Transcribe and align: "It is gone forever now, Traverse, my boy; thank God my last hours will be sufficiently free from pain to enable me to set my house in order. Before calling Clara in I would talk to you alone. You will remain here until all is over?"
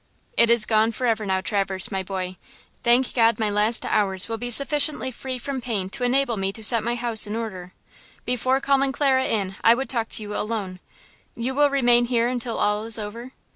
"It 0.35 0.49
is 0.49 0.65
gone 0.65 0.91
forever 0.91 1.27
now, 1.27 1.41
Traverse, 1.41 1.91
my 1.91 2.01
boy; 2.01 2.37
thank 2.83 3.13
God 3.13 3.37
my 3.37 3.51
last 3.51 3.85
hours 3.85 4.27
will 4.27 4.39
be 4.39 4.49
sufficiently 4.49 5.11
free 5.11 5.37
from 5.37 5.61
pain 5.61 5.91
to 5.91 6.03
enable 6.03 6.37
me 6.37 6.51
to 6.53 6.63
set 6.63 6.83
my 6.83 6.95
house 6.95 7.27
in 7.27 7.35
order. 7.35 7.73
Before 8.25 8.59
calling 8.59 8.93
Clara 8.93 9.25
in 9.25 9.57
I 9.63 9.75
would 9.75 9.89
talk 9.89 10.09
to 10.09 10.23
you 10.23 10.35
alone. 10.35 10.79
You 11.35 11.53
will 11.53 11.69
remain 11.69 12.05
here 12.05 12.27
until 12.27 12.57
all 12.57 12.85
is 12.85 12.97
over?" 12.97 13.33